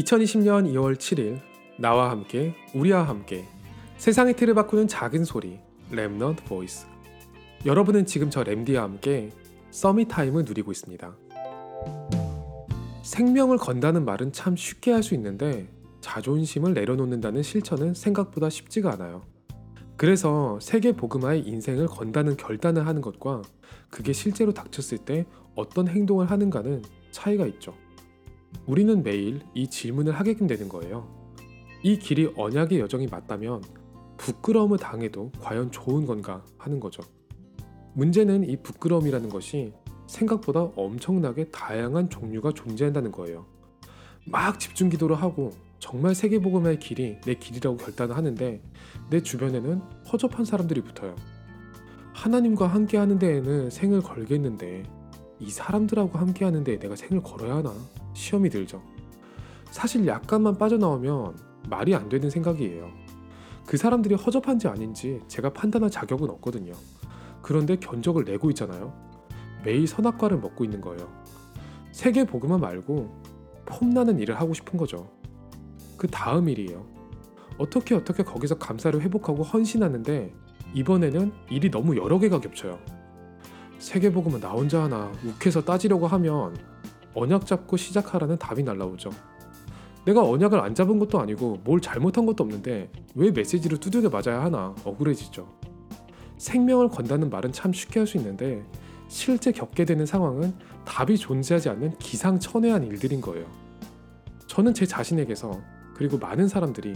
[0.00, 1.40] 2020년 2월 7일
[1.76, 3.46] 나와 함께 우리와 함께
[3.98, 5.58] 세상의 틀을 바꾸는 작은 소리
[5.90, 6.86] Remnant Voice
[7.66, 9.30] 여러분은 지금 저 렘디와 함께
[9.70, 11.14] Summit Time을 누리고 있습니다.
[13.02, 15.68] 생명을 건다는 말은 참 쉽게 할 수 있는데
[16.00, 19.22] 자존심을 내려놓는다는 실천은 생각보다 쉽지가 않아요.
[19.96, 23.42] 그래서 세계 복음화의 인생을 건다는 결단을 하는 것과
[23.90, 27.74] 그게 실제로 닥쳤을 때 어떤 행동을 하는가는 차이가 있죠.
[28.66, 31.08] 우리는 매일 이 질문을 하게끔 되는 거예요.
[31.82, 33.62] 이 길이 언약의 여정이 맞다면
[34.16, 37.02] 부끄러움을 당해도 과연 좋은 건가 하는 거죠.
[37.94, 39.72] 문제는 이 부끄러움이라는 것이
[40.06, 43.46] 생각보다 엄청나게 다양한 종류가 존재한다는 거예요.
[44.26, 48.62] 막 집중 기도를 하고 정말 세계복음의 길이 내 길이라고 결단을 하는데
[49.08, 49.80] 내 주변에는
[50.12, 51.16] 허접한 사람들이 붙어요.
[52.12, 54.82] 하나님과 함께 하는 데에는 생을 걸겠는데
[55.40, 57.72] 이 사람들하고 함께 하는데 내가 생을 걸어야 하나
[58.12, 58.82] 시험이 들죠.
[59.70, 61.36] 사실 약간만 빠져나오면
[61.68, 62.90] 말이 안 되는 생각이에요.
[63.66, 66.72] 그 사람들이 허접한지 아닌지 제가 판단할 자격은 없거든요.
[67.40, 68.92] 그런데 견적을 내고 있잖아요.
[69.64, 71.08] 매일 선악과를 먹고 있는 거예요.
[71.92, 73.22] 세계 복음화 말고
[73.66, 75.10] 폼나는 일을 하고 싶은 거죠.
[75.96, 76.84] 그 다음 일이에요.
[77.58, 80.32] 어떻게 어떻게 거기서 감사를 회복하고 헌신하는데
[80.74, 82.78] 이번에는 일이 너무 여러 개가 겹쳐요.
[83.80, 86.56] 세계복음은 나 혼자 하나 욱해서 따지려고 하면
[87.14, 89.10] 언약 잡고 시작하라는 답이 날라오죠.
[90.06, 94.74] 내가 언약을 안 잡은 것도 아니고 뭘 잘못한 것도 없는데 왜 메시지를 두들겨 맞아야 하나
[94.84, 95.48] 억울해지죠.
[96.38, 98.64] 생명을 건다는 말은 참 쉽게 할 수 있는데
[99.08, 103.46] 실제 겪게 되는 상황은 답이 존재하지 않는 기상천외한 일들인 거예요.
[104.46, 105.60] 저는 제 자신에게서
[105.94, 106.94] 그리고 많은 사람들이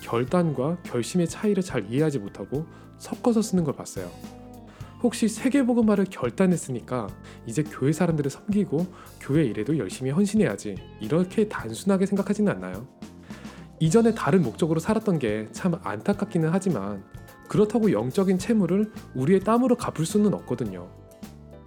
[0.00, 2.66] 결단과 결심의 차이를 잘 이해하지 못하고
[2.98, 4.10] 섞어서 쓰는 걸 봤어요.
[5.02, 7.08] 혹시 세계복음화를 결단했으니까
[7.46, 8.86] 이제 교회 사람들을 섬기고
[9.20, 12.86] 교회 일에도 열심히 헌신해야지 이렇게 단순하게 생각하지는 않나요?
[13.80, 17.02] 이전에 다른 목적으로 살았던 게 참 안타깝기는 하지만
[17.48, 20.88] 그렇다고 영적인 채무를 우리의 땀으로 갚을 수는 없거든요.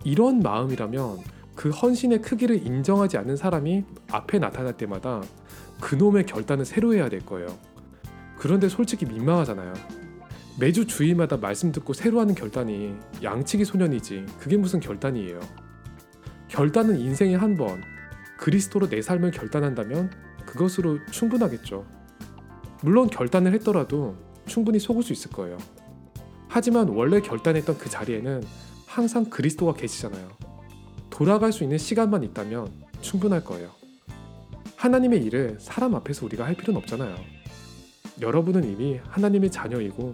[0.06, 1.18] 이런 마음이라면
[1.56, 5.22] 그 헌신의 크기를 인정하지 않는 사람이 앞에 나타날 때마다
[5.82, 7.48] 그놈의 결단을 새로 해야 될 거예요.
[8.38, 9.74] 그런데 솔직히 민망하잖아요.
[10.60, 15.40] 매주 주일마다 말씀 듣고 새로 하는 결단이 양치기 소년이지 그게 무슨 결단이에요.
[16.48, 17.82] 결단은 인생에 한 번
[18.38, 20.12] 그리스도로 내 삶을 결단한다면
[20.46, 21.86] 그것으로 충분하겠죠.
[22.82, 24.16] 물론 결단을 했더라도
[24.46, 25.58] 충분히 속을 수 있을 거예요.
[26.50, 28.44] 하지만 원래 결단했던 그 자리에는
[28.86, 30.30] 항상 그리스도가 계시잖아요.
[31.10, 32.68] 돌아갈 수 있는 시간만 있다면
[33.02, 33.72] 충분할 거예요.
[34.76, 37.16] 하나님의 일을 사람 앞에서 우리가 할 필요는 없잖아요.
[38.22, 40.14] 여러분은 이미 하나님의 자녀이고